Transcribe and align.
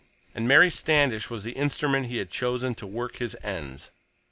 And 0.33 0.47
Mary 0.47 0.71
Standish 0.71 1.29
was 1.29 1.43
the 1.43 1.51
instrument 1.51 2.07
he 2.07 2.17
had 2.17 2.31
chosen 2.31 2.73
to 2.73 2.87
work 2.87 3.17
his 3.17 3.37
ends! 3.43 3.91